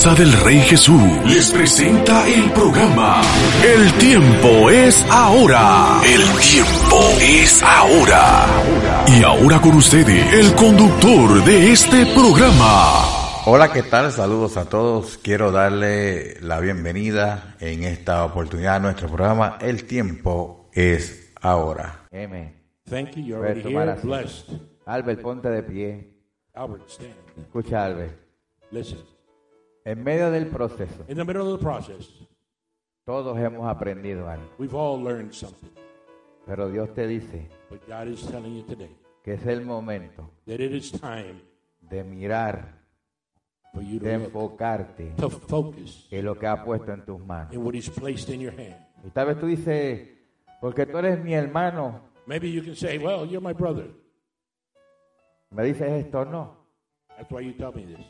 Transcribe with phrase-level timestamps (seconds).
[0.00, 3.20] Casa del Rey Jesús les presenta el programa
[3.62, 6.00] El tiempo es ahora.
[6.02, 8.46] El tiempo es ahora.
[9.08, 13.44] Y ahora con ustedes, el conductor de este programa.
[13.44, 14.10] Hola, ¿qué tal?
[14.10, 15.18] Saludos a todos.
[15.18, 22.06] Quiero darle la bienvenida en esta oportunidad a nuestro programa El tiempo es ahora.
[22.10, 22.54] Amén.
[22.88, 23.22] Thank you.
[23.22, 23.96] You're already here.
[24.02, 24.48] Blessed.
[24.86, 26.08] Albert, ponte de pie.
[26.54, 27.12] Albert, stand.
[27.36, 28.18] Escucha, Albert.
[28.70, 29.19] Listen.
[29.84, 32.08] En medio del proceso, In the middle of the process,
[33.04, 34.44] todos hemos aprendido algo.
[34.58, 35.70] we've all learned something.
[36.46, 38.90] Pero Dios te dice But God is telling you today
[39.24, 41.40] que es el momento that it is time
[41.80, 42.78] de mirar,
[43.72, 47.20] for you de to look, enfocarte to focus en lo que ha puesto en tus
[47.20, 47.52] manos.
[47.54, 48.76] in what He's placed in your hand.
[49.04, 50.08] Y tal vez tú dices,
[50.60, 53.88] porque tú eres mi hermano, Maybe you can say, Well, you're my brother.
[55.50, 56.56] me dices esto, no.
[57.16, 58.04] That's why you tell me this.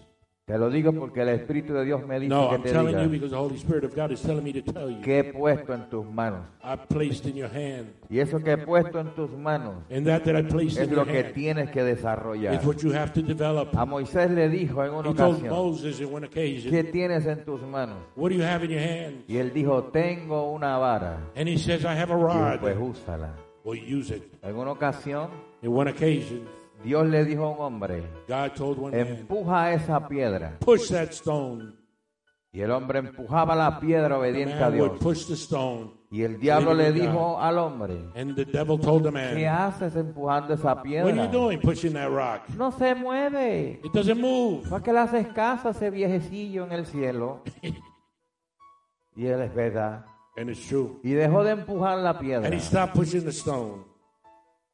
[0.51, 2.95] Te lo digo porque el Espíritu de Dios me dice No, que I'm te telling
[2.95, 5.01] you diga because the Holy Spirit of God is telling me to tell you.
[5.01, 6.41] que he puesto en tus manos.
[6.65, 7.87] I've placed in your hand.
[8.09, 10.97] Y eso que he puesto en tus manos And that that I placed es in
[10.97, 12.55] lo your que hand tienes que desarrollar.
[12.55, 13.69] is what you have to develop.
[13.77, 17.27] A Moisés le dijo en una He told ocasión, Moses in one ¿qué occasion, tienes
[17.27, 17.99] en tus manos?
[18.17, 19.25] What do you have in your hand?
[19.29, 21.31] Y él dijo, tengo una vara.
[21.37, 22.89] And he says, I have a Y dijo, pues rod.
[22.91, 23.35] úsala.
[23.63, 24.25] Well, use it.
[24.43, 25.29] En una ocasión,
[25.63, 26.41] In one occasion,
[26.83, 30.57] Dios le dijo a un hombre, God told one man, empuja esa piedra.
[30.61, 31.75] push that stone.
[32.53, 34.99] Y el hombre empujaba la piedra obediente a Dios.
[34.99, 35.93] push the stone.
[36.11, 39.95] Y el diablo le dijo al hombre, And the devil told the ¿qué man, haces
[39.95, 41.27] empujando esa What are piedra?
[41.27, 42.49] you doing pushing that rock?
[42.57, 43.81] No se mueve.
[43.85, 44.69] It doesn't move.
[44.69, 47.43] ¿Para qué le haces caso a ese viejecillo en el cielo?
[49.17, 50.05] Y él es verdad.
[50.37, 50.99] And it's true.
[51.03, 52.47] Y dejó de empujar la piedra.
[52.47, 53.85] And he stopped pushing the stone.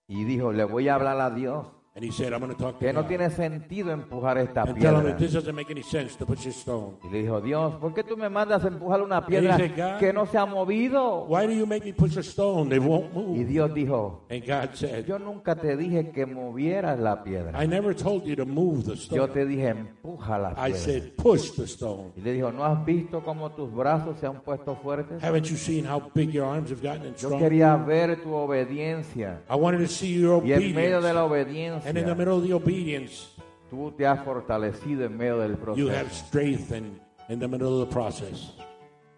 [0.07, 1.67] Y dijo, le voy a hablar a Dios.
[1.97, 5.03] And he said, I'm going to talk to Que no tiene sentido empujar esta piedra.
[5.03, 6.99] that this doesn't make any sense to push this stone.
[7.03, 9.57] Y le dijo, Dios, ¿por qué tú me mandas a empujar una piedra
[9.99, 11.25] que no se ha movido?
[11.27, 12.69] Why do you make me push a stone?
[12.69, 13.45] They won't Y move.
[13.47, 17.65] Dios dijo, And God said, yo nunca te dije que movieras la piedra.
[17.65, 19.29] I never told you to move the Yo stone.
[19.33, 20.79] te dije, empuja la I piedra.
[20.79, 22.13] said, push the stone.
[22.15, 25.23] Y le dijo, ¿no has visto cómo tus brazos se han puesto fuertes?
[25.25, 29.41] Haven't you seen how big your arms have gotten and Yo quería ver tu obediencia.
[29.49, 31.86] I wanted to see your Y en medio de obedience.
[31.86, 33.29] la And in the middle of the obedience,
[33.71, 36.27] tú te has fortalecido en medio del you have proceso.
[36.27, 38.53] strengthened in the middle of the process.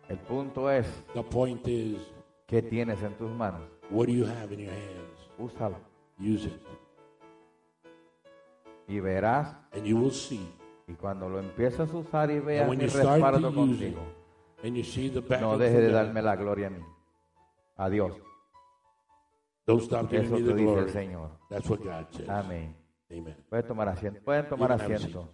[0.09, 1.97] El punto es, The point is,
[2.47, 3.63] ¿qué tienes en tus manos?
[3.91, 5.29] what do you have in your hands?
[5.39, 5.77] Úsalo.
[6.19, 6.61] Use it.
[8.87, 10.41] Y verás, And you will see.
[10.87, 13.61] y cuando lo empieces a usar y And veas when mi you start respaldo to
[13.67, 14.03] use it, contigo,
[14.63, 16.83] and you see the back no of deje de the darme la gloria a mí.
[17.77, 18.13] A Dios.
[19.69, 20.91] Don't stop giving Eso me the dice el glory.
[20.93, 21.31] Señor.
[21.51, 22.27] That's what God says.
[22.27, 22.75] Amén.
[23.13, 23.37] Amen.
[23.51, 24.23] Pueden tomar asiento.
[24.25, 25.29] Pueden tomar asiento.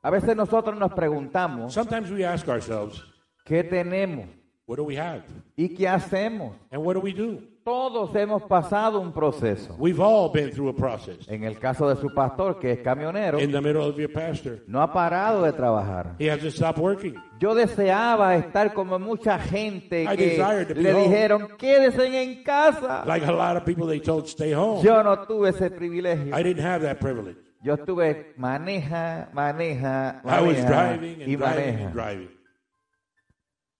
[0.00, 3.02] A veces nosotros nos preguntamos, Sometimes we ask ourselves,
[3.44, 4.28] ¿qué tenemos?
[4.66, 5.24] what do we have?
[5.56, 6.54] ¿Y qué hacemos?
[6.70, 7.42] And what do we do?
[7.68, 9.76] Todos hemos pasado un proceso.
[9.78, 11.28] We've all been through a process.
[11.28, 14.62] En el caso de su pastor, que es camionero, In the middle of your pastor,
[14.66, 16.16] no ha parado de trabajar.
[16.18, 17.14] he hasn't stopped working.
[17.38, 21.04] Yo deseaba estar como mucha gente I que desired to be le home.
[21.04, 23.04] dijeron, quédese en casa.
[23.04, 24.82] Like a lot of people, they told stay home.
[24.82, 26.34] Yo no tuve ese privilegio.
[26.34, 27.36] I didn't have that privilege.
[27.62, 31.84] Yo estuve maneja, maneja, I was maneja driving and y driving maneja.
[31.84, 32.28] and driving.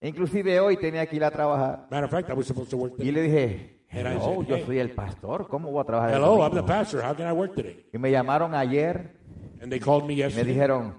[0.03, 1.87] Inclusive hoy tenía que ir a trabajar.
[1.91, 4.49] Matter of fact, I was supposed to work Y le dije, And I hello, said,
[4.49, 7.03] yo "Hey." soy el pastor, ¿cómo voy a trabajar el Hello, I'm the domingo?" pastor.
[7.03, 7.87] How can I work today?
[7.93, 9.17] Y me llamaron ayer
[9.61, 10.53] And they called me y me yesterday.
[10.53, 10.95] dijeron,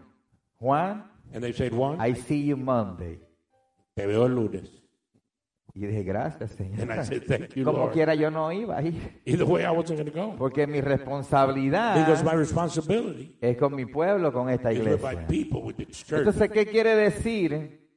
[0.60, 3.20] Juan, And they said, Juan, I see you Monday.
[3.96, 4.72] te veo el lunes.
[5.76, 7.06] Y dije, gracias, And I Señor.
[7.06, 7.94] said, thank you, Como Lord.
[7.94, 10.36] quiera yo no iba ahí, Either way, I wasn't going to go.
[10.36, 15.12] porque mi Because responsabilidad my responsibility es con mi pueblo, con esta is with my
[15.12, 15.28] iglesia.
[15.28, 16.20] people, with the church.
[16.20, 17.88] Entonces, ¿qué quiere decir?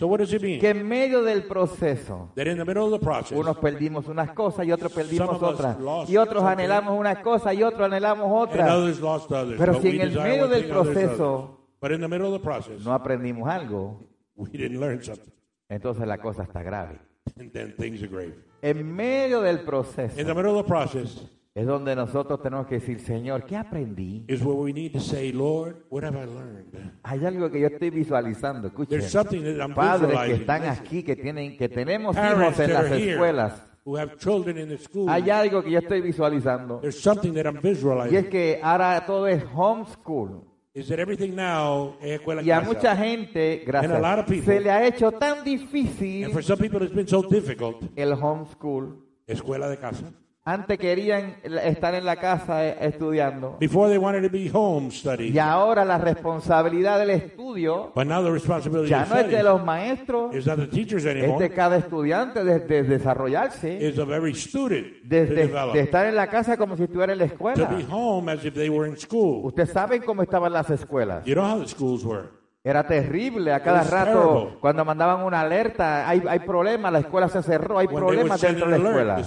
[0.00, 0.58] So what does it mean?
[0.58, 4.32] Que en medio del proceso, That in the middle of the process, unos perdimos unas
[4.32, 5.78] cosas y otros perdimos Some of us otras.
[5.78, 6.52] lost Y otros something.
[6.58, 8.70] anhelamos unas cosas y otros anhelamos and otras.
[8.70, 9.58] others lost others.
[9.58, 11.50] Pero but si we en el desire medio one del thing, others proceso others.
[11.82, 15.34] But in the middle of the process, no aprendimos algo, we didn't learn something.
[15.68, 16.98] entonces la cosa está grave.
[17.38, 18.34] And then things are grave.
[18.62, 21.26] En medio del proceso In the middle of the process,
[21.60, 24.24] es donde nosotros tenemos que decir, Señor, ¿qué aprendí?
[24.28, 26.92] is where we need to say, Lord, what have I learned?
[27.02, 28.98] Hay algo que yo estoy visualizando, escuchen.
[28.98, 30.40] There's something that I'm Padres que visualizing.
[30.40, 33.66] están aquí, que tienen, que tenemos Parents hijos en las escuelas.
[33.84, 35.08] who have children in the school.
[35.08, 36.78] Hay algo que yo estoy visualizando.
[36.80, 38.24] There's something that I'm Y es visualizing.
[38.30, 40.44] que ahora todo es homeschool.
[40.72, 42.72] Is that everything now es escuela Y a casa.
[42.72, 46.30] mucha gente, And a lot of gracias, people- se le ha hecho tan And difícil
[46.30, 47.82] for some people it's been so difficult.
[47.96, 49.04] el homeschool.
[49.26, 50.12] Escuela de casa.
[50.42, 53.58] Antes querían estar en la casa eh, estudiando.
[53.60, 55.34] Before they wanted to be home studying.
[55.34, 59.42] Y ahora la responsabilidad del estudio But now the responsibility ya of no es de
[59.42, 64.10] los maestros, is not the teachers es de cada estudiante de, de desarrollarse, is of
[64.10, 65.74] every student de, to de- develop.
[65.74, 67.64] de estar en la casa como si estuviera en la to escuela.
[67.68, 69.44] be home as if they were in school.
[69.44, 71.22] Ustedes saben cómo estaban las escuelas.
[71.26, 72.39] You know how the schools were.
[72.62, 74.60] Era terrible a cada rato terrible.
[74.60, 78.78] cuando mandaban una alerta, hay, hay problemas, la escuela se cerró, hay problemas dentro de
[78.78, 79.22] la escuela.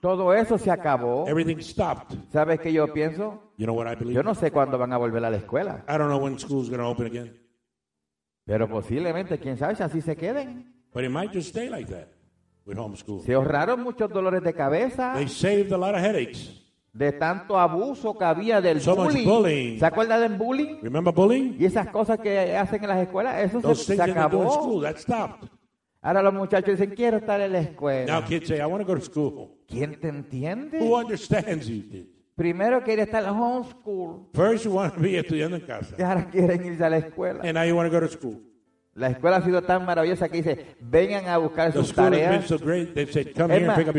[0.00, 1.24] Todo eso se acabó.
[1.28, 2.16] Everything stopped.
[2.32, 3.52] ¿Sabes qué yo pienso?
[3.56, 4.14] You know what I believe?
[4.14, 6.68] Yo no sé cuándo van a volver a la escuela, I don't know when school's
[6.68, 7.46] going to open again.
[8.44, 10.72] pero posiblemente, quién sabe, si así se queden.
[10.92, 12.08] But it might just stay like that
[12.64, 13.22] with homeschool.
[13.22, 16.65] Se ahorraron muchos dolores de cabeza They saved a lot of headaches.
[16.96, 19.24] De tanto abuso que había del So bullying.
[19.26, 19.78] bullying.
[19.78, 20.76] ¿Se acuerdan del bullying?
[20.82, 21.54] Remember bullying?
[21.58, 24.50] Y esas cosas que hacen en las escuelas, eso Those se, se acabó.
[24.50, 25.48] school, that stopped.
[26.00, 28.24] Ahora los muchachos dicen, quiero estar en la Now escuela.
[28.26, 29.50] kids say, I want to go to school.
[29.68, 30.78] ¿Quién te entiende?
[30.80, 31.82] Who understands you?
[32.36, 34.28] Primero quiere estar en homeschool.
[34.32, 35.96] First you want to be estudiando en casa.
[35.98, 37.40] Y ahora quieren irse a la escuela.
[37.42, 38.40] And now you want to go to school.
[38.96, 42.46] La escuela ha sido tan maravillosa que dice, vengan a buscar sus tareas.
[42.46, 43.34] so said,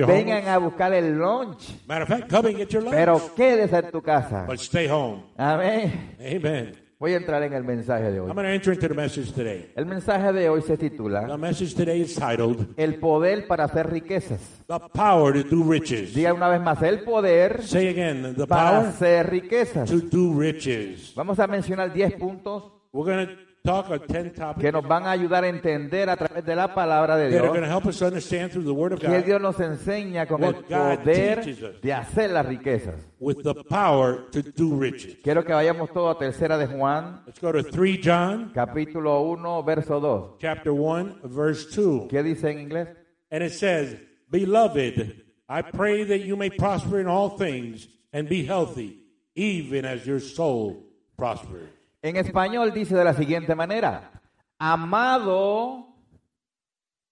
[0.07, 1.69] vengan a buscar el lunch.
[1.87, 2.95] Matter of fact, come and get your lunch.
[2.95, 4.45] Pero quédese en tu casa.
[4.47, 5.21] But stay home.
[5.37, 6.15] Amén.
[6.19, 6.87] Amen.
[6.99, 8.27] Voy a entrar en el mensaje de hoy.
[8.27, 9.71] I'm going to enter into the message today.
[9.75, 13.91] El mensaje de hoy se The titula message today is titled, El poder para hacer
[13.91, 14.39] riquezas.
[14.65, 16.15] The Power to Do Riches.
[16.15, 19.91] Diga una vez más, el poder Say again, the para power hacer riquezas.
[19.91, 21.13] to do riches.
[21.15, 23.37] Vamos a mencionar 10 puntos We're
[23.67, 26.73] talk on 10 topics que nos van a ayudar a entender a través de la
[26.73, 29.41] palabra de Dios going to help us understand through the Word of que God Dios
[29.41, 31.43] nos enseña con el poder
[31.81, 32.95] de hacer las riquezas.
[33.19, 35.17] with the power to do riches.
[35.23, 39.63] Quiero que vayamos todo a tercera de Juan, Let's go to 3 John capítulo 1,
[39.63, 40.37] verso 2.
[40.39, 42.07] chapter 1, verse 2.
[42.09, 42.87] ¿Qué dice en inglés?
[43.29, 43.97] And it says,
[44.31, 48.99] Beloved, I pray that you may prosper in all things and be healthy,
[49.35, 50.83] even as your soul
[51.17, 51.69] prospers.
[52.01, 54.11] En español dice de la siguiente manera,
[54.59, 55.87] amado,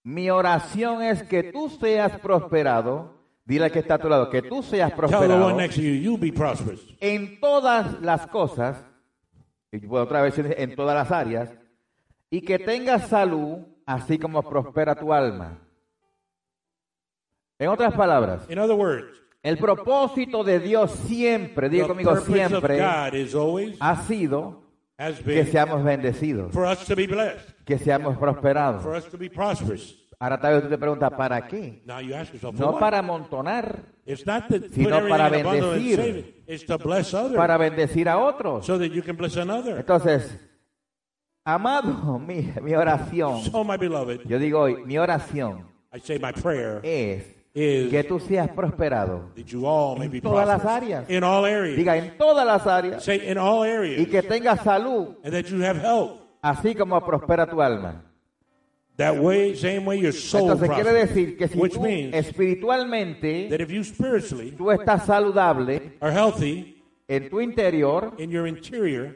[0.03, 3.15] mi oración es que tú seas prosperado.
[3.43, 5.59] Dile al que está a tu lado, que tú seas prosperado
[6.99, 8.83] en todas las cosas,
[9.71, 11.51] y otra vez en todas las áreas,
[12.31, 15.59] y que tengas salud, así como prospera tu alma.
[17.59, 19.05] En otras palabras, In other words,
[19.43, 24.64] el propósito de Dios siempre, diga conmigo siempre, ha sido
[24.97, 28.81] que seamos bendecidos, for us to be blessed, que seamos prosperados.
[28.81, 29.95] for us to be prosperous.
[30.17, 31.83] Ahora tal vez tú te preguntas, ¿para qué?
[32.53, 35.97] No para amontonar, sino para bendecir.
[35.97, 36.43] save it.
[36.47, 38.65] It's to bless others para bendecir a otros.
[38.65, 39.77] so that you can bless another.
[39.77, 40.39] Entonces,
[41.43, 43.41] amado, mi, mi oración,
[44.25, 45.67] yo digo hoy, mi oración
[46.83, 49.31] es is que tú seas prosperado.
[49.35, 51.09] that you all may be todas las prosperous áreas.
[51.09, 51.77] in all areas.
[51.77, 53.03] Diga, en todas las áreas.
[53.03, 56.19] Say in all Y areas, que tengas salud, and that you have health.
[56.41, 58.03] así como prospera tu alma.
[58.97, 61.09] That way, same way your soul Entonces quiere prospers.
[61.15, 66.13] decir que si Which tú means espiritualmente that if you spiritually tú estás saludable are
[66.13, 69.15] healthy en tu interior, in your interior,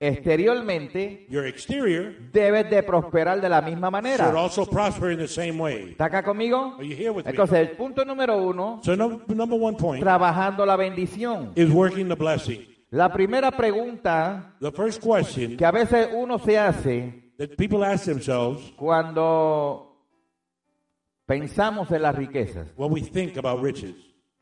[0.00, 4.38] exteriormente, your exterior debes de prosperar de la misma should manera.
[4.38, 5.90] also prosper in the same way.
[5.92, 6.76] ¿Está acá conmigo?
[6.78, 7.30] Are you here with me?
[7.30, 11.52] Entonces, el punto número uno, So, num- number one point trabajando la bendición.
[11.56, 12.64] is working the blessing.
[12.90, 18.04] La primera pregunta The first question que a veces uno se hace that people ask
[18.06, 19.84] themselves cuando
[21.26, 23.94] pensamos en las riquezas, when we think about riches,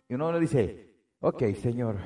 [0.09, 1.97] y uno le dice, ok, Señor,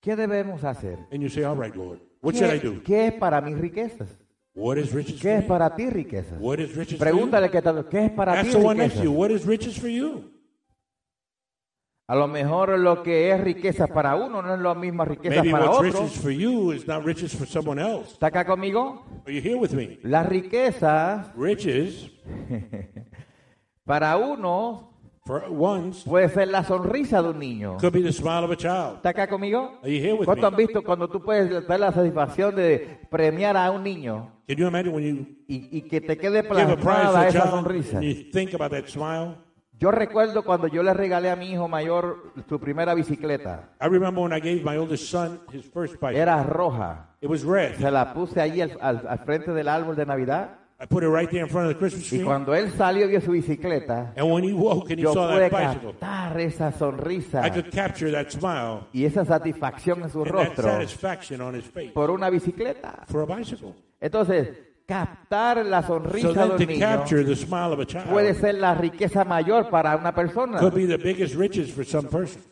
[0.00, 0.98] ¿qué debemos hacer?
[1.10, 2.82] and you say, All right, Lord, what should I ¿Qué, do?
[2.82, 4.08] qué es para mis riquezas?
[4.54, 6.38] What is riches ¿Qué for es para ti riquezas?
[6.40, 7.12] What is riches for you?
[7.14, 9.04] Pregúntale que tal, ¿qué es para ti Ask the one next to riquezas?
[9.04, 10.30] you, what is riches for you?
[12.08, 15.50] A lo mejor lo que es riqueza para uno no es lo mismo riqueza Maybe
[15.52, 16.00] para what's otro.
[16.02, 18.12] riches for you is not riches for someone else.
[18.12, 19.02] ¿Está acá conmigo?
[19.24, 19.98] Are you here with me?
[20.02, 22.10] Las riquezas Riches
[23.84, 24.91] para uno
[25.24, 27.76] for ones puede ser la sonrisa de un niño.
[27.78, 28.96] could be the smile of a child.
[28.96, 29.78] ¿Está acá conmigo?
[29.82, 30.64] Are you here with ¿Cuánto han me?
[30.64, 34.92] visto cuando tú puedes dar la satisfacción de premiar a un niño Can you imagine
[34.94, 37.50] when you y, y que te quede give a prize to plasmada a esa child
[37.52, 37.98] sonrisa?
[37.98, 39.36] and you think about that smile?
[39.78, 43.70] Yo recuerdo cuando yo le regalé a mi hijo mayor su primera bicicleta.
[43.80, 46.16] I remember when I gave my oldest son his first bike.
[46.16, 47.08] Era roja.
[47.20, 47.74] It was red.
[47.78, 50.58] Se la puse allí al, al- al frente del árbol de Navidad.
[50.82, 52.24] I put it right there in front of the Christmas Y tree.
[52.24, 55.28] cuando él salió y vio su bicicleta, And when he woke and he yo saw
[55.30, 60.10] pude that bicycle, captar esa sonrisa I could capture that smile y esa satisfacción en
[60.10, 63.04] su and that rostro satisfaction on his face por una bicicleta.
[63.06, 63.74] for a bicycle.
[64.00, 64.48] Entonces,
[64.84, 68.54] captar la So sonrisa de un niño capture the smile of a puede child ser
[68.54, 70.58] la riqueza mayor para una persona.
[70.58, 72.42] could be the biggest riches for some person.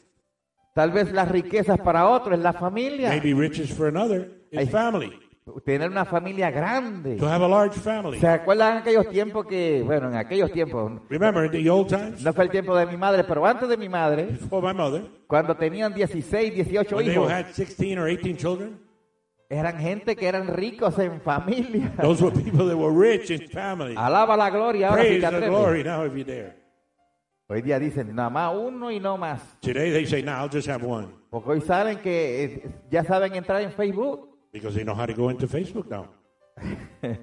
[0.72, 3.08] Tal vez las riquezas para otro es la familia.
[3.08, 5.10] Maybe riches for another is family.
[5.64, 7.16] Tener una familia grande.
[7.16, 8.18] To have a large family.
[8.18, 12.32] ¿Se acuerdan aquellos tiempos que, bueno, en aquellos tiempos, Remember in the old times, no
[12.32, 15.56] fue el tiempo de mi madre, pero antes de mi madre, before my mother, cuando
[15.56, 18.78] tenían 16, 18 when they hijos, had 16 or 18 children,
[19.48, 21.92] eran gente que eran ricos en familia.
[22.00, 23.94] those were people that were rich in family.
[23.96, 26.60] Alaba la gloria ahora si Praise te the glory now if you dare.
[27.48, 29.40] Hoy día dicen, nada más uno y no más.
[29.60, 31.08] Today they say, now just have one.
[31.30, 34.29] Porque hoy saben que eh, ya saben entrar en Facebook.
[34.52, 36.08] Because they know how to go into Facebook now.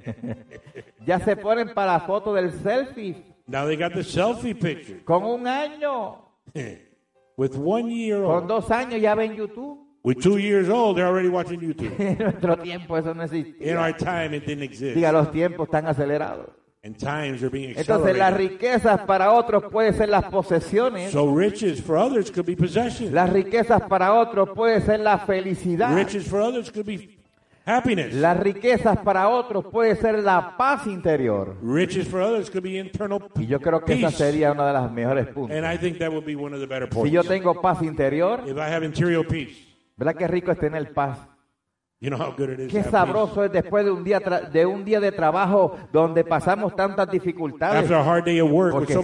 [1.05, 3.15] Ya se ponen para la foto del selfie.
[3.47, 5.03] Now they got the selfie picture.
[5.05, 6.17] Con un año,
[7.37, 8.47] With one year con old.
[8.47, 9.77] dos años ya ven YouTube.
[10.03, 11.91] With two years old, they're already watching YouTube.
[11.99, 13.79] En nuestro tiempo eso no In existía.
[13.79, 14.95] our time, it didn't exist.
[14.95, 16.49] Diga, los tiempos están acelerados.
[16.83, 21.11] And times are being Entonces las riquezas para otros pueden ser las posesiones.
[21.11, 23.11] So riches for others could be possessions.
[23.11, 25.93] Las riquezas para otros puede ser la felicidad.
[25.95, 27.16] Riches for others could be
[27.67, 28.13] happiness.
[28.13, 31.55] Las riquezas para otros puede ser la paz interior.
[31.61, 34.91] Riches for others could be internal Y yo creo que esa sería una de las
[34.91, 35.55] mejores puntos.
[35.55, 37.11] And I think that would be one of the better Si points.
[37.11, 39.55] yo tengo paz interior, If I have interior peace,
[39.95, 41.19] ¿verdad qué rico es tener paz?
[41.99, 42.71] you know how good it is.
[42.71, 47.09] Qué sabroso es después de un día de un día de trabajo donde pasamos tantas
[47.09, 47.89] dificultades.
[48.71, 49.01] Porque- yo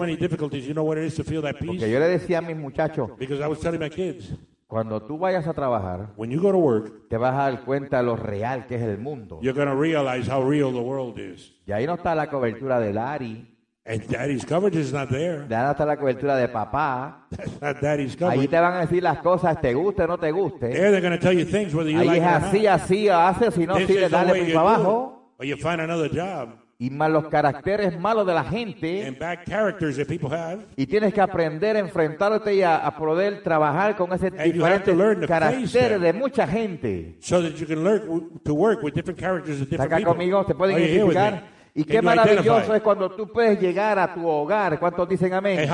[2.00, 4.36] le decía a mis muchachos, Because I was telling my kids,
[4.74, 7.98] cuando tú vayas a trabajar, when you go to work, te vas a dar cuenta
[7.98, 9.40] de lo real que es el mundo.
[9.42, 11.54] you're going to realize how real the world is.
[11.68, 13.50] Y ahí no está la cobertura de Larry,
[13.86, 15.46] And daddy's coverage is not there.
[15.50, 17.28] ya no está la cobertura de papá.
[17.30, 18.48] That's not daddy's Ahí coverage.
[18.48, 20.70] te van a decir las cosas, te guste o no te guste.
[20.70, 22.64] There they're going to tell you things whether you Ahí like es it or así,
[22.64, 22.82] not.
[22.82, 25.20] así, hace, si no, This sigue, is the dale way por you do abajo.
[25.38, 25.42] it.
[25.42, 26.58] Or you find another job.
[26.80, 29.06] Y más los caracteres malos de la gente.
[29.06, 30.66] And bad characters that people have.
[30.76, 34.66] Y tienes que aprender a enfrentarte y a, a poder trabajar con ese And you
[34.66, 37.16] have to learn diferente carácter de mucha gente.
[37.20, 40.14] So that you can learn to work with different characters of ¿Está different acá people.
[40.14, 40.44] conmigo?
[40.46, 41.54] ¿Se pueden identificar?
[41.76, 44.80] Y qué maravilloso es cuando tú puedes llegar a tu hogar.
[44.80, 45.68] ¿Cuántos dicen amén?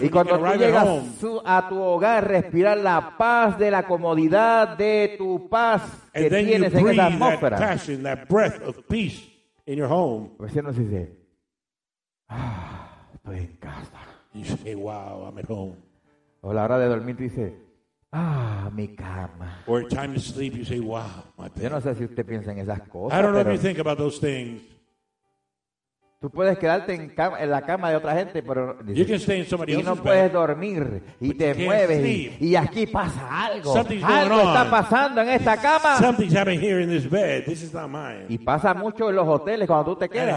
[0.00, 0.88] Y cuando tú llegas
[1.44, 6.88] a tu hogar, respirar la paz de la comodidad de tu paz que tienes en
[6.88, 7.78] esa atmósfera.
[9.66, 10.30] In your home.
[10.38, 11.10] Veces nos dice,
[12.28, 13.98] ah, estoy en casa.
[14.32, 15.76] You say, wow, I'm at home.
[16.42, 17.52] O la hora de dormir tú dices,
[18.12, 19.62] ah, mi cama.
[19.66, 21.70] Or time to sleep, you say, wow, my Yo bed.
[21.72, 23.78] no sé si usted piensa en esas cosas, I don't know if pero you think
[23.78, 24.60] about those things.
[26.18, 29.38] Tú puedes quedarte en, cama- en la cama de otra gente, pero You can stay
[29.40, 33.74] in somebody y no puedes dormir y te mueves y, y aquí pasa algo.
[33.74, 35.98] Something's Algo está pasando en esta cama.
[38.28, 40.36] Y pasa mucho en los hoteles cuando tú te quedas.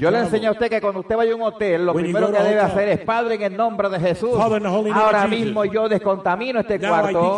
[0.00, 2.32] Yo le enseño a usted que cuando usted vaya a un hotel, lo primero que
[2.48, 4.34] debe hacer es, Padre, en el nombre de Jesús,
[5.02, 7.36] ahora mismo yo descontamino este cuarto,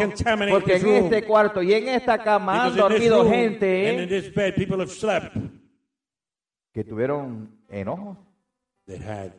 [0.51, 4.91] porque en este cuarto y en esta cama han dormido gente this bed, people have
[4.91, 5.37] slept
[6.75, 8.19] que tuvieron enojos,
[8.87, 9.33] that had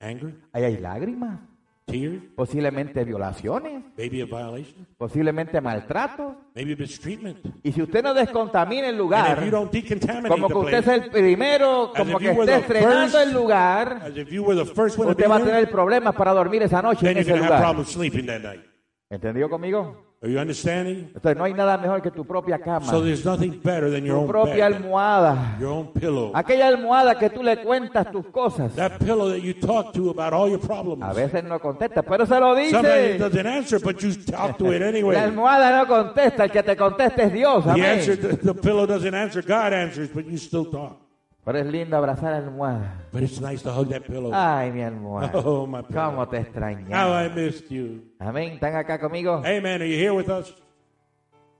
[0.00, 1.40] anger, ahí hay lágrimas,
[1.86, 6.34] tears, posiblemente violaciones, maybe a violation, posiblemente maltratos.
[6.54, 7.38] maybe mistreatment.
[7.62, 10.88] Y si usted no descontamina el And if you lugar, don't como que usted es
[10.88, 16.64] el primero, como que esté estrenando el lugar, usted va a tener problemas para dormir
[16.64, 17.62] esa noche en ese lugar.
[17.62, 18.60] problems sleeping that night.
[19.08, 20.13] ¿Entendió conmigo?
[20.24, 21.10] Are you understanding?
[21.14, 24.16] Entonces no hay nada mejor que tu propia cama, So there's nothing better than your
[24.16, 26.32] tu own propia bed, almohada, your own pillow.
[26.34, 28.74] aquella almohada que tú le cuentas tus cosas.
[28.74, 31.02] That pillow that you talk to about all your problems.
[31.02, 33.18] A veces no contesta, pero se lo dice.
[33.18, 35.14] doesn't answer, but you talk to it La anyway.
[35.16, 37.62] almohada no contesta, el que te contesta es Dios.
[37.62, 38.38] The answer, Amén.
[38.40, 39.42] the, the pillow doesn't answer.
[39.42, 41.03] God answers, but you still talk.
[41.44, 43.06] Pero es lindo abrazar la almohada.
[43.12, 44.30] But it's nice to hug that pillow.
[44.32, 45.32] Ay, mi almohada.
[45.44, 46.10] Oh, my pillow.
[46.10, 47.34] Cómo te How I extrañaba.
[47.34, 48.02] missed you.
[48.18, 48.54] Amén.
[48.54, 49.40] ¿Están acá conmigo?
[49.42, 50.54] Man, are you here with us?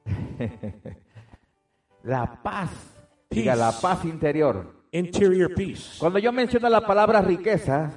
[2.03, 2.71] La paz.
[3.29, 3.41] Peace.
[3.43, 4.85] Diga, la paz interior.
[4.93, 5.99] Interior peace.
[5.99, 7.91] Cuando yo menciono la palabra riqueza,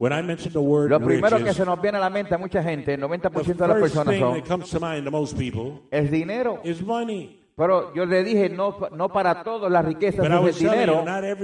[0.00, 2.32] When I mention the word lo primero que riches, se nos viene a la mente
[2.32, 5.10] a mucha gente, el 90% the de las personas son, that comes to mind to
[5.10, 6.60] most people es dinero.
[6.62, 7.37] is money.
[7.58, 10.70] Pero yo le dije, no, no para todos las riquezas But I es el you,
[10.70, 11.36] dinero, cares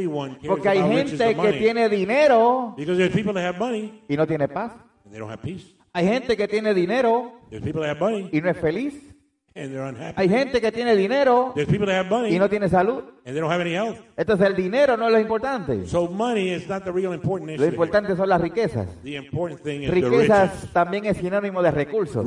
[0.47, 4.47] porque hay gente que tiene dinero Because there's people that have money y no tiene
[4.47, 4.73] paz.
[5.05, 5.75] and they don't have peace.
[5.93, 7.33] Hay gente que tiene dinero
[7.99, 8.95] money y no es feliz.
[9.57, 11.53] Hay gente que tiene dinero
[12.09, 13.03] money y no tiene salud.
[13.25, 13.99] and they don't have any health.
[14.17, 15.85] Entonces el dinero no es lo importante.
[15.87, 17.51] So money is not the real important.
[17.59, 17.75] Lo here.
[17.75, 18.87] importante son las riquezas.
[19.03, 20.11] The important thing is the riches.
[20.11, 22.25] Riquezas también es sinónimo de recursos.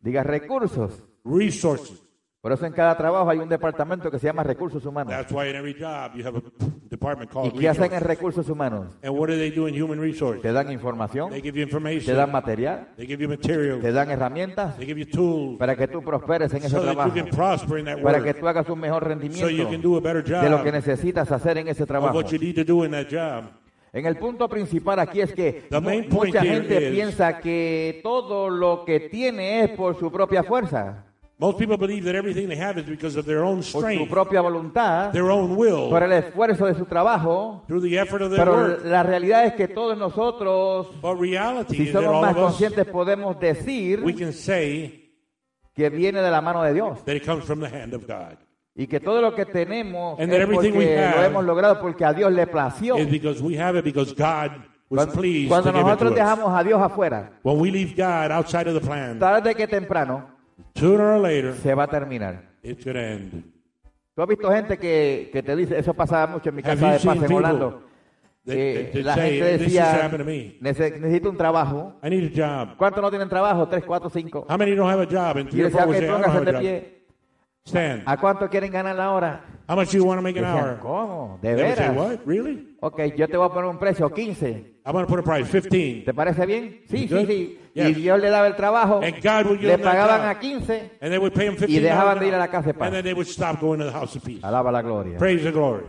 [0.00, 1.04] Diga recursos.
[1.24, 2.07] Resources.
[2.40, 5.12] Por eso en cada trabajo hay un departamento que se llama recursos humanos.
[5.12, 6.42] That's why in every job you have a
[6.88, 8.86] department ¿Y called qué hacen en recursos humanos?
[9.02, 10.40] And what do they do in human resources?
[10.42, 12.16] Te dan información, They give you te information.
[12.16, 13.80] dan material, They give you material.
[13.80, 16.84] te dan herramientas They give you tools para que tú prosperes en ese so you
[16.84, 19.82] trabajo, can prosper in that para que tú hagas un mejor So you rendimiento can
[19.82, 22.16] do a better de lo job que necesitas hacer en ese of trabajo.
[22.16, 23.50] what you need to do in that job.
[23.92, 25.66] En el punto principal aquí es que
[26.08, 31.06] mucha gente piensa que todo lo que tiene es por su propia fuerza,
[31.40, 34.10] Most people believe that everything they have is because of their own por su strength,
[34.10, 38.30] propia voluntad, their own will, por el esfuerzo de su trabajo, through the effort of
[38.30, 38.84] their pero work.
[38.84, 43.38] la realidad es que todos nosotros, But reality si is that somos más conscientes, podemos
[43.38, 45.12] decir we can say
[45.76, 47.04] que viene de la mano de Dios.
[47.04, 48.36] that it comes from the hand of God.
[48.74, 51.44] Y que todo lo que tenemos And that es everything we porque lo have hemos
[51.44, 52.96] logrado porque a Dios le plació.
[52.98, 54.52] It's because we have it because God
[54.88, 57.94] was Cuando, pleased cuando to give it nosotros dejamos a Dios afuera, When we leave
[57.96, 60.36] God outside of the plan, tarde que temprano
[60.78, 62.42] sooner or later, se va a terminar.
[62.62, 63.44] it's to end.
[64.14, 66.98] Tú has visto gente que, que te dice, eso pasaba mucho en mi casa de
[66.98, 67.84] paz en Orlando.
[68.44, 70.58] La gente decía, happened to me.
[70.60, 71.94] "Nece- necesito un trabajo.
[72.02, 72.76] I need a job.
[72.76, 73.68] ¿Cuántos no tienen trabajo?
[73.68, 74.46] Tres, cuatro, cinco.
[74.48, 75.36] How many don't have a job?
[75.36, 75.92] And Y three decía, ok,
[76.44, 77.04] de pie.
[77.66, 78.02] Stand.
[78.06, 79.44] ¿A cuánto quieren ganar la hora?
[79.68, 80.78] How much do you want to make an hour?
[80.80, 81.38] ¿Cómo?
[81.42, 81.96] ¿De They would say, veras?
[81.96, 82.26] what?
[82.26, 82.76] Really?
[82.80, 84.78] Ok, yo te voy a poner un precio, 15.
[84.86, 86.04] I'm going to put a price, 15.
[86.06, 86.80] ¿Te parece bien?
[86.88, 87.26] Sí, sí, Good?
[87.26, 87.58] sí.
[87.74, 87.90] Yes.
[87.90, 90.36] Y Dios le daba el trabajo, And God would give le them that pagaban job.
[90.36, 92.68] a 15, And they would pay him 15 Y dejaban de ir a la casa
[92.68, 92.86] de paz.
[92.88, 94.40] And then they would stop going to the house of peace.
[94.42, 95.18] alaba la gloria.
[95.18, 95.84] Praise the glory.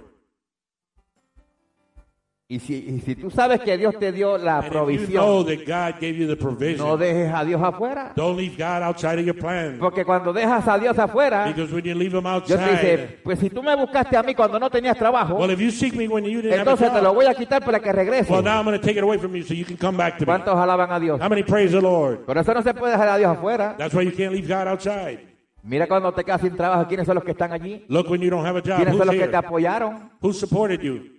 [2.52, 5.44] Y si, y si tú sabes que Dios te dio la And if you know
[5.44, 8.12] provisión, that God gave you the provision, no dejes a Dios afuera.
[8.16, 9.78] don't leave God outside of your plan.
[9.78, 13.20] Porque cuando dejas a Dios afuera, Because when you leave him Dios te outside, dice,
[13.24, 15.94] pues si tú me buscaste a mí cuando no tenías trabajo, well, if you seek
[15.94, 17.92] me when you didn't have a entonces te lo job, voy a quitar para que
[17.92, 18.32] regrese.
[18.34, 20.16] well, now I'm going to take it away from you so you can come back
[20.18, 20.26] to me.
[20.26, 21.22] ¿Cuántos alaban a Dios?
[21.22, 22.26] How many praise the Lord?
[22.26, 23.76] Por eso no se puede dejar a Dios afuera.
[23.78, 25.20] That's why you can't leave God outside.
[25.62, 27.86] Mira cuando te quedas sin trabajo, ¿quiénes son los que están allí?
[27.90, 28.78] Look when you don't have a job.
[28.78, 29.32] ¿Quiénes Who's son los que here?
[29.32, 30.10] te apoyaron?
[30.20, 31.19] Who supported you?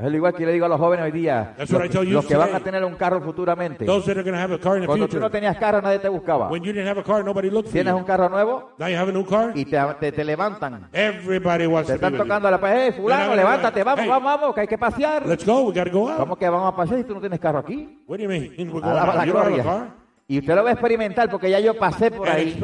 [0.00, 1.86] Es lo igual que yo le digo a los jóvenes hoy día, That's what I
[1.86, 2.60] los, tell you los que van today.
[2.60, 3.84] a tener un carro futuramente.
[3.84, 5.82] Those that are going to have a car in the Cuando tú no tenías carro,
[5.82, 6.48] nadie te buscaba.
[6.48, 8.06] When you didn't have a car, nobody looked for Tienes un you.
[8.06, 9.50] carro nuevo Now you have a new car.
[9.56, 10.88] y te, te, te levantan.
[10.92, 14.08] Everybody wants Te to be están with tocando la pared, hey, fulano, levántate, vamos, Hey.
[14.08, 15.24] vamos, vamos, que hay que pasear.
[15.24, 15.30] you.
[15.30, 15.62] Let's go.
[15.62, 16.18] We got to go out.
[16.20, 18.00] ¿Cómo que vamos a pasear si tú no tienes carro aquí?
[18.06, 18.52] What do you mean?
[18.56, 19.16] We're going Alaba out.
[19.16, 19.64] la You don't have a gloria.
[19.64, 19.88] car?
[20.28, 22.54] Y usted lo va a experimentar porque ya yo pasé por And ahí.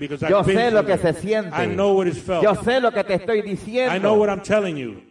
[0.00, 1.16] because Yo I've been sé lo through que se it.
[1.18, 1.62] siente.
[1.64, 2.42] I know what is felt.
[2.42, 4.14] Yo sé lo que te estoy I know diciendo.
[4.14, 5.08] what I'm telling you.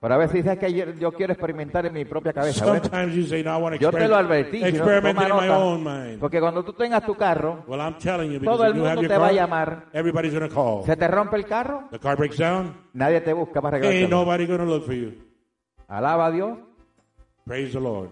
[0.00, 2.64] Pero a veces dices que yo, yo quiero experimentar en mi propia cabeza.
[2.64, 4.78] Sometimes you say, no, I want to yo te lo experiment, advertí.
[4.78, 6.20] toma in my own mind.
[6.20, 9.08] Porque cuando tú tengas tu carro, Well, I'm telling you, todo el you mundo te
[9.08, 9.84] va a car, llamar.
[10.54, 10.84] call.
[10.86, 14.08] Se te rompe el carro, The car breaks down, nadie te busca para ain't arreglártelo.
[14.08, 15.14] nobody going to look for you.
[15.88, 16.58] Alaba a Dios.
[17.44, 18.10] Praise the Lord.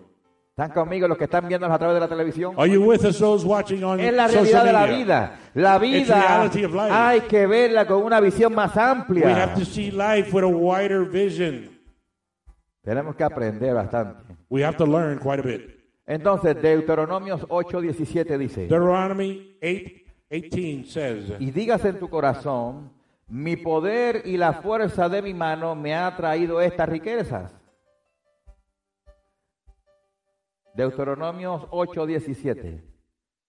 [0.59, 2.55] ¿Están conmigo los que están viéndonos a través de la televisión?
[2.57, 5.39] Are you with us, those watching on Es la realidad de la vida.
[5.55, 6.49] La vida
[7.11, 9.29] hay que verla con una visión más We amplia.
[9.37, 11.76] have to see life with a wider vision.
[12.87, 14.37] Tenemos que aprender bastante.
[14.49, 15.77] We have to learn quite a bit.
[16.07, 22.93] Entonces, Deuteronomios 8:17 dice, Deuteronomy 8, 18 says, y digas en tu corazón,
[23.27, 27.53] mi poder y la fuerza de mi mano me ha traído estas riquezas.
[30.77, 32.85] Deuteronomios 8:17.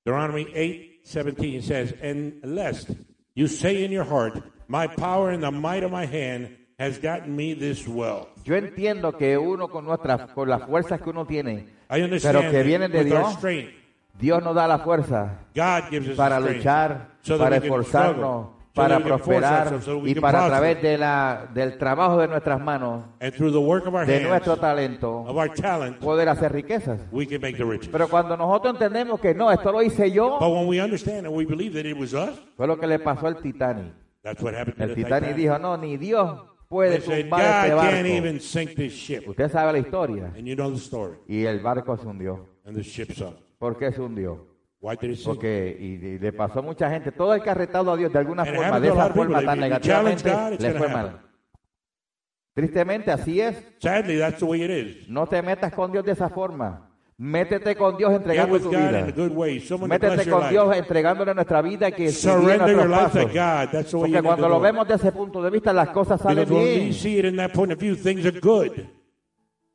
[0.04, 2.90] Deuteronomy 8, 17 says, And lest
[3.36, 7.36] you say in your heart, My power and the might of my hand has gotten
[7.36, 8.28] me this wealth.
[8.44, 12.52] Yo entiendo que uno con nuestras con las fuerzas que uno tiene, I understand pero
[12.52, 13.72] que vienen de Dios, strength,
[14.20, 19.00] Dios nos da la fuerza God gives us para luchar, para we can esforzarnos, para
[19.00, 19.74] prosperar
[20.06, 23.88] y para a través de la, del trabajo de nuestras manos, And through the work
[23.88, 27.00] of our de hands, nuestro talento, of our talent, poder hacer riquezas.
[27.12, 27.90] we can make the riches.
[27.90, 31.36] Pero cuando nosotros entendemos que no, esto lo hice yo, But when we understand and
[31.36, 33.94] we believe that it was us, fue lo que le pasó al Titanic.
[34.22, 35.36] that's what happened to El Titanic.
[35.36, 39.30] dijo, no, ni Dios puede tumbar este barco.
[39.32, 40.34] Usted sabe la historia.
[40.36, 41.18] And you know the story.
[41.28, 42.48] Y el barco se hundió.
[42.66, 43.36] And the ship sunk.
[43.58, 44.48] ¿Por qué se hundió?
[44.80, 45.26] Why did it sink?
[45.28, 48.12] Porque y, y le pasó a mucha gente, todo el que ha retado a Dios
[48.14, 51.22] de alguna forma, de esa forma tan negativamente, le fue mal.
[52.54, 53.56] Tristemente así es.
[53.80, 55.10] Sadly, that's the way it is.
[55.10, 56.87] No te metas con Dios de esa forma.
[57.20, 59.88] Métete con Dios entregando tu God in a vida.
[59.88, 63.34] Métete con Dios entregándole nuestra vida que se guíe Surrender your nuestros life to pasos.
[63.34, 63.72] God.
[63.72, 66.22] That's the way you Porque cuando lo vemos desde ese punto de vista, las cosas
[66.22, 66.92] salen bien.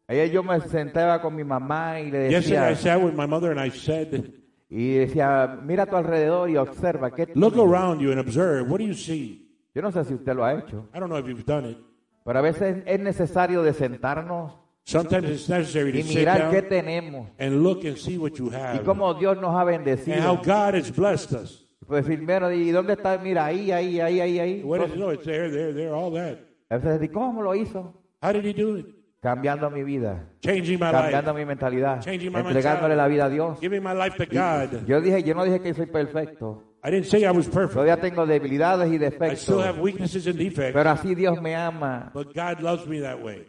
[0.07, 3.51] Ayer yo me sentaba con mi mamá y le I decía, sat with my mother
[3.51, 4.25] and I said,
[4.69, 7.11] y decía, mira a tu alrededor y observa.
[7.11, 7.73] ¿qué look tienes?".
[7.73, 8.71] around you and observe.
[8.71, 9.49] What do you see?
[9.75, 11.79] Yo no sé si usted lo ha hecho, I don't know if you've done it.
[12.25, 16.63] pero a veces es necesario de sentarnos Sometimes it's necessary to y sit mirar qué
[16.63, 19.85] tenemos and look and see what you y have cómo Dios nos ha and how
[19.85, 20.43] bendecido.
[20.45, 21.65] God has blessed us.
[21.87, 23.19] Pues "Mira, ¿y dónde está?
[23.19, 24.63] Mira, ahí, ahí, ahí, ahí, ahí.
[24.65, 26.39] What is, no, it's there, there, there, all that.
[26.71, 27.95] Decir, ¿cómo lo hizo?
[28.23, 28.87] How did he do it?
[29.21, 32.97] Cambiando mi vida, Changing my cambiando life, mi mentalidad, Changing my entregándole mentality.
[32.97, 33.61] la vida a Dios.
[33.61, 34.85] giving my life to God.
[34.87, 36.65] Yo dije, yo no dije que soy perfecto.
[36.83, 37.75] I didn't say I was perfect.
[37.75, 39.65] Todavía tengo debilidades y I still defectos.
[39.65, 42.11] have weaknesses and defects, Pero así Dios me ama.
[42.13, 43.47] but God loves me that way.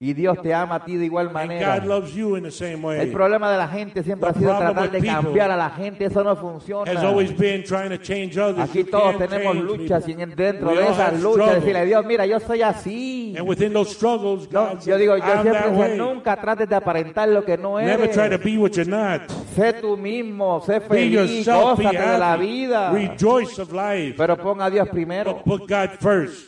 [0.00, 1.80] Y Dios te ama a ti de igual And manera.
[1.80, 3.10] God loves you in the same El way.
[3.10, 6.04] problema de la gente siempre ha sido tratar de cambiar a la gente.
[6.04, 6.88] Eso no funciona.
[6.92, 8.70] Has always been trying to change others.
[8.70, 12.62] Aquí todos tenemos luchas y dentro de esas luchas decirle a Dios, mira, yo soy
[12.62, 13.34] así.
[13.36, 17.44] And within those struggles, No, God yo digo, yo siempre nunca trates de aparentar lo
[17.44, 18.44] que no Never try to eres.
[18.44, 19.28] be what you're not.
[19.56, 22.92] Sé tú mismo, sé feliz, gózate de la vida.
[22.92, 24.14] Rejoice of life.
[24.16, 25.42] Pero pon a Dios primero.
[25.44, 26.46] But put God first.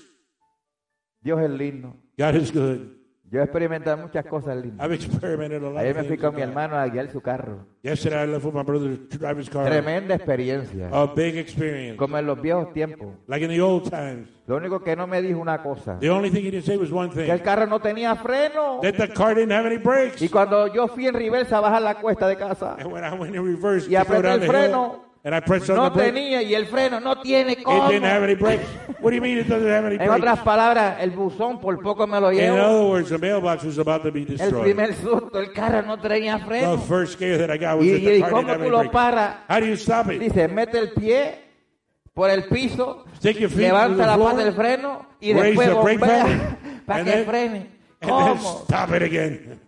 [1.21, 1.97] Dios es lindo.
[2.17, 3.00] God is good.
[3.31, 4.85] Yo he experimentado muchas cosas lindas.
[4.85, 7.64] I've experimented a lot Ayer me fui con mi hermano a guiar su carro.
[7.81, 9.66] Yesterday I left with my brother to drive his car.
[9.66, 10.88] Tremenda experiencia.
[10.93, 11.97] A big experience.
[11.97, 13.14] Como en los viejos tiempos.
[13.29, 14.29] Like in the old times.
[14.49, 15.97] Lo único que no me dijo una cosa.
[16.01, 17.45] The only thing he didn't say was one Que el thing.
[17.45, 18.81] carro no tenía freno.
[18.83, 20.21] That the car didn't have any brakes.
[20.21, 23.16] Y cuando yo fui en reversa a bajar la cuesta de casa, And when I
[23.16, 25.10] went in reverse Y apreté el freno.
[25.22, 27.88] And I pressed on no the brake, tenía y el freno no tiene it cómo.
[27.90, 28.64] didn't have any brakes.
[29.00, 30.22] What do you mean it doesn't have any En brakes?
[30.22, 32.56] otras palabras, el buzón por poco me lo In llevo.
[32.59, 34.62] other words, the mailbox was about to be El destroyed.
[34.62, 36.78] primer susto, el carro no tenía The freno.
[36.78, 38.62] first scare that I got was Y, that the y car cómo didn't have tú
[38.62, 38.92] any lo brakes.
[38.92, 40.20] paras, How do you stop it?
[40.20, 41.38] dice, mete el pie
[42.14, 45.33] por el piso, Stick your feet to levanta the la floor, pata del freno y
[45.35, 47.56] raise después the brake bombea para and que then- frene.
[47.56, 48.62] and then ¿Cómo?
[48.64, 49.61] stop it again.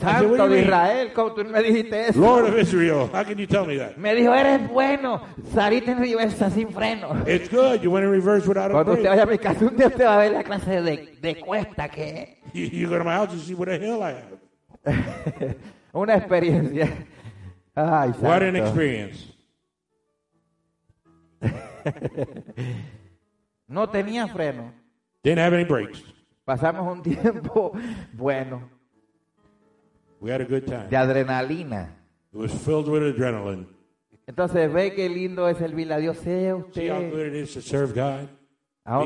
[0.00, 2.20] Santo "What do you de mean?" Israel, ¿cómo tú me dijiste eso?
[2.20, 3.96] Lord of Israel, how can you tell me that?
[3.96, 5.20] Me dijo, eres bueno,
[5.52, 7.14] saliste en reversa sin freno.
[7.26, 7.80] It's good.
[7.82, 10.04] You went in reverse without a Cuando usted vaya a mi casa, un día usted
[10.04, 13.32] va a ver la clase de, de cuesta que You, you go to my house
[13.32, 14.38] and see what a hill I have.
[14.84, 15.56] es.
[15.92, 16.88] Una experiencia.
[17.74, 18.66] Ay, What an santo.
[18.66, 19.34] experience.
[23.68, 24.72] No tenía freno.
[25.22, 26.02] Didn't have any brakes.
[26.46, 27.72] Pasamos un tiempo
[28.14, 28.70] bueno
[30.20, 30.88] We had a good time.
[30.88, 31.94] de adrenalina.
[32.32, 33.66] It was filled with adrenaline.
[34.26, 36.18] Entonces ve qué lindo es a Dios.
[36.18, 37.10] Sea See how usted.
[37.12, 38.28] good it is to serve God?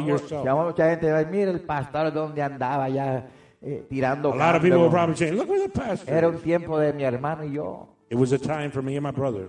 [0.06, 0.44] Yourself.
[0.44, 3.28] mucha gente mira el pastor donde andaba ya
[3.60, 4.82] eh, tirando A lot of people candela".
[4.82, 7.88] were probably saying, look where the pastor Era un tiempo de mi hermano y yo.
[8.10, 9.48] It was a time for me and my brother.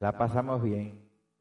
[0.00, 0.98] La pasamos bien.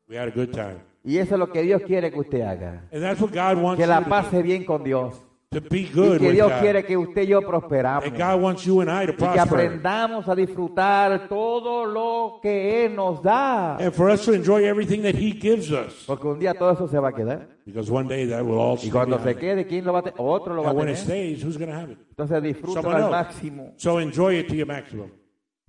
[0.08, 0.80] We had a good time.
[1.04, 2.84] Y eso es lo que Dios quiere que usted haga.
[2.92, 4.10] And that's what God wants Que you la to do.
[4.10, 5.22] pase bien con Dios.
[5.54, 8.06] To be Y good que with Dios quiere que usted y yo prosperamos.
[8.06, 9.42] And God wants you and I to Y que prosper.
[9.42, 13.76] aprendamos a disfrutar todo lo que Él nos da.
[13.76, 16.06] And for us to enjoy everything that He gives us.
[16.08, 17.50] Porque un día todo eso se va a quedar.
[17.66, 20.16] Because one day that will all Y cuando se quede, ¿quién lo va a tener?
[20.20, 21.06] Otro lo va a And when it tener.
[21.06, 21.98] stays, who's going to have it?
[22.12, 23.74] Entonces disfrútalo al máximo.
[23.76, 25.12] So enjoy it to your maximum.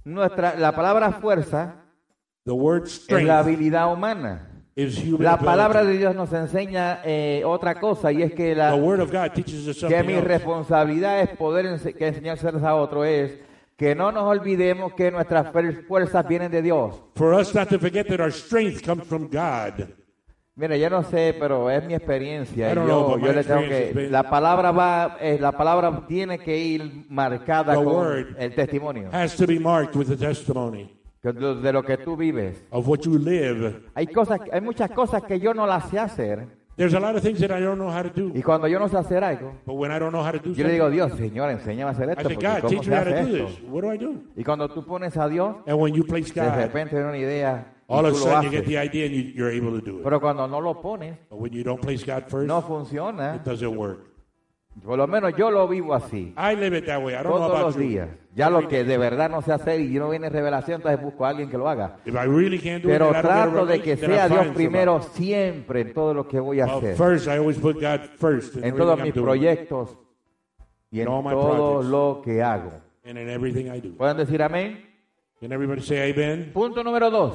[0.04, 1.74] Nuestra, la palabra fuerza
[2.44, 4.48] The word es la strength habilidad humana.
[5.18, 8.70] La palabra de Dios nos enseña eh, otra cosa y es que, la,
[9.88, 13.38] que mi responsabilidad es poder ense- que enseñárselas a otro es
[13.76, 17.02] que no nos olvidemos que nuestras fuer- fuerzas vienen de Dios.
[17.16, 19.88] For us not to forget that our strength comes from God.
[20.54, 22.68] Mira, yo no sé, pero es mi experiencia.
[22.68, 26.04] I y don't know, Yo, yo le tengo que, la palabra va, eh, la palabra
[26.06, 29.08] tiene que ir marcada con el testimonio
[31.22, 32.64] De de lo que tú vives.
[32.70, 33.80] of what you live.
[33.94, 37.22] Hay cosas, hay muchas cosas que yo no las sé hacer There's a lot of
[37.22, 38.32] things that I don't know how to do.
[38.34, 40.52] y cuando yo no sé hacer algo, But when I don't know how to do
[40.52, 42.84] yo le digo Dios, Señor, enséñame a hacer I esto, say, porque God, cómo teach
[42.84, 43.46] se me how to hace do esto.
[43.60, 43.70] this.
[43.70, 44.14] What do I do?
[44.36, 47.18] Y cuando tú pones a Dios, And when you place de God, repente viene una
[47.18, 49.98] idea all of a sudden you get the idea and you, you're able to do
[49.98, 50.02] it.
[50.04, 53.36] Pero cuando no lo pones, But when you don't place God first, no funciona.
[53.36, 54.06] it doesn't work.
[54.84, 56.34] Por lo menos yo lo vivo así.
[56.36, 57.14] I live it that way.
[57.14, 57.82] I don't know Todos about los you.
[57.82, 58.08] días.
[58.34, 61.28] Ya lo que de verdad no sé hacer y no viene revelación, entonces busco a
[61.28, 61.98] alguien que lo haga.
[62.06, 65.18] If I really can't do Pero it, trato de que sea Dios primero somebody.
[65.24, 66.96] siempre en todo lo que voy a Well, hacer.
[66.96, 69.98] first, I always put God first in En todos I'm mis doing proyectos
[70.90, 71.90] y en In all my todo projects.
[71.90, 72.72] lo que hago.
[73.04, 73.94] and in everything I do.
[73.96, 74.88] ¿Pueden decir amén?
[75.38, 76.50] Can everybody say amen?
[76.54, 77.34] Punto número dos.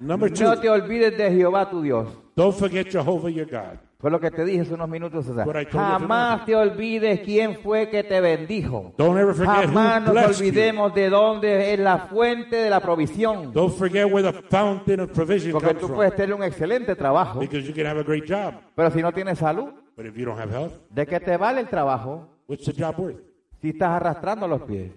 [0.00, 2.08] Number two, No te olvides de Jehová tu Dios.
[2.34, 3.78] don't forget Jehovah your God.
[4.00, 5.44] Fue lo que te dije hace unos minutos atrás.
[5.44, 8.94] What I told you a few Jamás te olvides quién fue que te bendijo.
[8.96, 13.52] Don't ever forget Jamás nos olvidemos de dónde es la fuente de la provisión.
[13.52, 17.66] Don't forget where the fountain of provision Porque tú puedes tener un excelente trabajo, Because
[17.66, 20.38] you can have a great job, pero si no tienes salud, but if you don't
[20.38, 23.18] have health, ¿de qué te vale el trabajo what's the job worth?
[23.60, 24.92] si estás arrastrando los pies?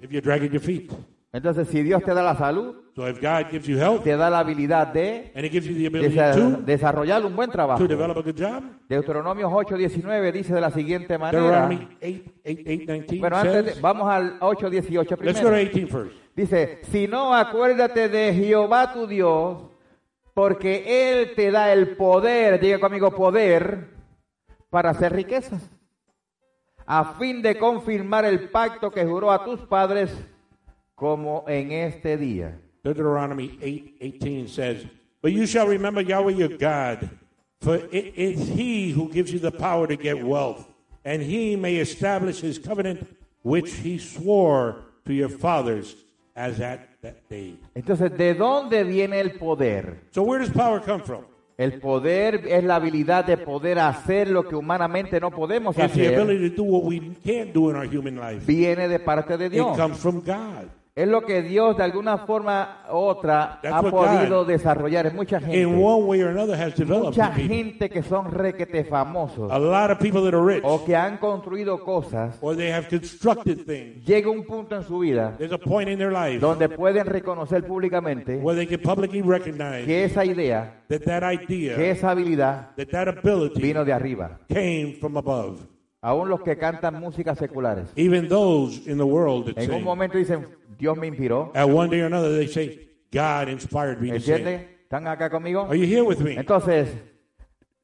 [1.33, 4.29] Entonces, si Dios te da la salud, So if God gives you health te da
[4.29, 7.79] la habilidad de and He gives you the ability desa- to desarrollar un buen trabajo.
[7.81, 11.41] to develop a good job, Deuteronomio 8:19 dice de la siguiente manera.
[11.69, 15.55] Deuteronomy 8, 8, 8 19 Bueno, antes de- vamos al 8:18 let's go to primero.
[15.55, 16.15] 18 first.
[16.35, 19.57] Dice, si no, acuérdate de Jehová tu Dios,
[20.33, 20.83] porque
[21.21, 23.87] Él te da el poder, diga conmigo poder,
[24.69, 25.69] para hacer riquezas,
[26.85, 30.11] a fin de confirmar el pacto que juró a tus padres
[31.01, 32.59] como en este día.
[32.83, 34.85] Deuteronomy 8, 18 says,
[35.23, 37.09] But you shall remember Yahweh your God,
[37.59, 40.67] for it is He who gives you the power to get wealth,
[41.03, 43.07] and He may establish His covenant
[43.41, 45.95] which He swore to your fathers
[46.35, 47.57] as at that day.
[47.75, 50.01] Entonces, ¿de dónde viene el poder?
[50.11, 51.25] So where does power come from?
[51.57, 56.05] El poder es la habilidad de poder hacer lo que humanamente no podemos It's the
[56.07, 56.19] hacer.
[56.19, 58.45] ability to do what we can't do in our human life.
[58.45, 59.75] Viene de parte de It Dios.
[59.77, 60.69] comes from God.
[60.93, 65.15] Es lo que Dios de alguna forma u otra That's ha podido God, desarrollar en
[65.15, 65.65] mucha In gente.
[65.67, 69.89] one way or another has developed Mucha in gente que son requete famosos A lot
[69.91, 74.03] of people that are rich, o que han construido cosas, or they have constructed things.
[74.05, 77.65] llega un punto en su vida There's a point in their life donde pueden reconocer
[77.65, 82.75] públicamente where they can publicly recognize que esa idea, that that idea, que esa habilidad
[82.75, 84.39] that that ability vino de arriba.
[84.49, 85.61] came from above.
[86.03, 87.93] Aún los que cantan músicas seculares.
[87.95, 90.47] Even those in the world En un momento dicen,
[90.81, 91.51] Dios me inspiró.
[91.53, 94.17] at one day or another, they say, God inspired me to.
[94.17, 95.67] ¿Están acá conmigo?
[95.69, 96.35] Are you here with me?
[96.35, 96.89] Entonces,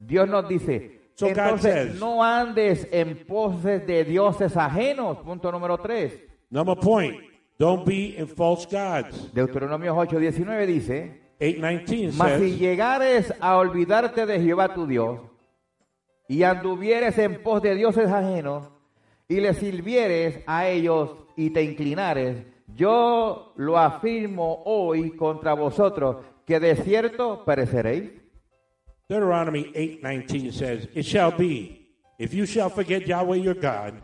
[0.00, 5.18] Dios nos dice, So entonces says- no andes en poses de dioses ajenos.
[5.18, 6.12] Punto número 3.
[6.50, 7.16] Number point,
[7.56, 9.32] don't be in false gods.
[9.32, 15.20] Deuteronomio 8:19 dice, 819 mas si llegares a olvidarte de Jehová tu Dios
[16.28, 18.68] y anduvieres en pos de dioses ajenos
[19.28, 22.44] y le sirvieres a ellos y te inclinares,
[22.78, 28.10] yo lo afirmo hoy contra vosotros, que de cierto pereceréis.
[29.08, 31.78] Deuteronomy 8:19 says, "It shall be
[32.18, 34.00] if you shall forget Yahweh your God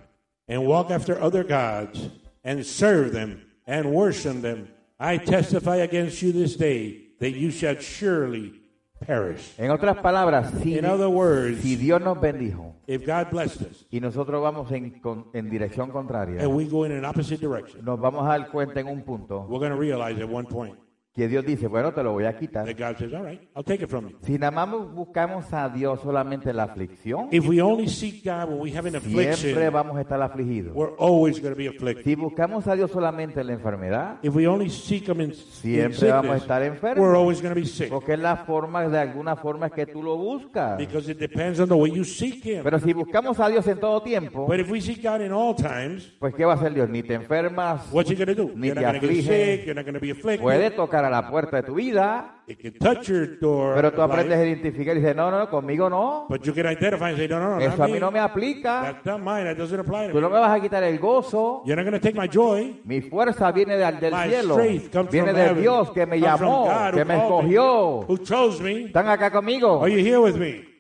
[0.49, 2.11] and walk after other gods
[2.43, 7.77] and serve them and worship them, I testify against you this day that you shall
[7.77, 8.61] surely
[9.07, 13.62] perish." En otras palabras, si, In other words, si Dios nos bendijo if God blessed
[13.62, 17.38] us y nosotros vamos en, con- en dirección contraria, and we go in an opposite
[17.40, 20.47] direction, nos vamos a dar cuenta en un punto we're going to realize at one
[20.47, 20.77] point
[21.14, 22.66] que Dios dice, bueno, te lo voy a quitar.
[22.66, 25.68] that God says, "All right, I'll take it from you." Si nada más buscamos a
[25.68, 29.70] Dios solamente en la aflicción, If we only seek God when we have an siempre
[29.70, 30.74] vamos a estar afligidos.
[30.74, 32.05] we're always going to be afflicted.
[32.05, 35.35] Si buscamos a Dios solamente en la enfermedad, If we only seek Him in, in
[35.35, 37.14] siempre vamos a sickness, estar we're enfermos.
[37.16, 37.90] always going to be sick.
[37.90, 40.77] Porque es la forma, de alguna forma es que tú lo buscas.
[40.79, 42.64] Because it depends on the way you seek Him.
[42.64, 45.55] Pero si buscamos a Dios en todo tiempo, But if we seek God in all
[45.55, 46.88] times, pues ¿qué va a hacer Dios?
[46.88, 48.50] Ni te enfermas, what's He going to do?
[48.57, 49.57] Ni You're te not going to get aflige.
[49.57, 49.66] sick.
[49.66, 50.40] You're not going to be afflicted.
[50.42, 53.75] puede tocar a la puerta de tu vida, It can touch your door.
[53.75, 56.27] pero tú aprendes a identificar y dices, no, no, conmigo no.
[56.29, 58.83] but you can identify and say, no, no, no, Eso a mí no me aplica.
[58.83, 59.45] That's not mine.
[59.45, 60.38] That doesn't apply Tú no me.
[60.38, 61.62] vas a quitar el gozo.
[61.64, 62.81] You're not going to take my joy.
[62.85, 64.55] Mi fuerza viene del, del My cielo.
[64.55, 65.62] strength comes Viene from de heaven.
[65.62, 68.05] Dios que me Comes from llamó, God who que me called me, escogió.
[68.09, 68.85] Who chose me.
[68.87, 69.83] ¿Están acá conmigo?
[69.83, 70.73] Are you here with me?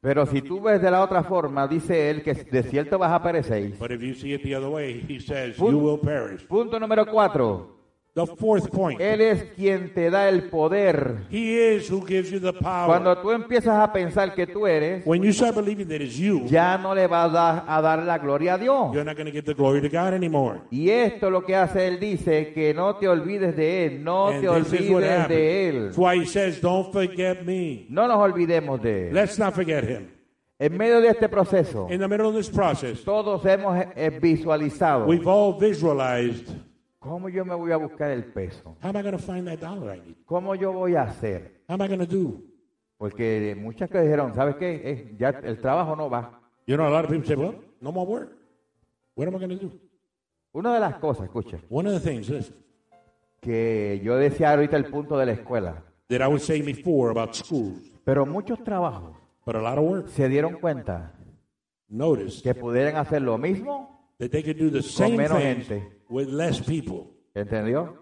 [0.00, 3.22] Pero si tú ves de la otra forma, dice él que de cierto vas a
[3.22, 3.78] perecer.
[3.78, 6.44] But if you see it the other way, He says, Pun- you will perish.
[6.48, 7.71] Punto número cuatro.
[8.14, 9.00] The fourth point.
[9.00, 11.24] Él es quien te da el poder.
[11.30, 12.86] He is who gives you the power.
[12.86, 16.44] Cuando tú empiezas a pensar que tú eres, When you start believing that it's you,
[16.46, 18.92] ya no le vas a a dar la gloria a Dios.
[18.92, 20.60] you're not going to give the glory to God anymore.
[20.70, 24.42] Y esto lo que hace él dice que no te olvides de él, no And
[24.42, 25.84] te olvides de él.
[25.86, 27.86] That's why he says, don't forget me.
[27.88, 29.14] No nos olvidemos de él.
[29.14, 30.10] Let's not forget him.
[30.58, 35.06] En medio de este proceso, In the middle of this process, todos hemos eh, visualizado
[35.06, 36.50] we've all visualized,
[37.02, 39.58] cómo yo me voy a buscar el peso, how am I going to find that
[39.58, 40.16] dollar I need?
[40.24, 41.62] cómo yo voy a hacer.
[41.68, 42.42] How am I going to do?
[42.96, 44.80] Porque muchas que dijeron, ¿sabes qué?
[44.84, 46.40] Eh, ya el trabajo no va.
[46.66, 48.38] You know, a lot of people say, well, no more work.
[49.16, 49.72] What am I going to do?
[50.54, 52.54] Una de las cosas, escucha, One of the things, listen,
[53.40, 57.34] que yo decía ahorita el punto de la escuela, that I was saying before about
[57.34, 61.12] schools, pero muchos trabajos but a lot of work, se dieron cuenta
[61.88, 63.91] notice que pudieran hacer lo mismo,
[64.22, 65.82] that they could do the same menos things gente.
[66.08, 67.08] with less people.
[67.34, 67.96] ¿entendió?